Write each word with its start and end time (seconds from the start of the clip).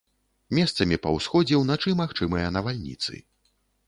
Месцамі 0.59 0.95
па 1.03 1.11
ўсходзе 1.17 1.59
ўначы 1.59 1.93
магчымыя 1.99 2.47
навальніцы. 2.57 3.13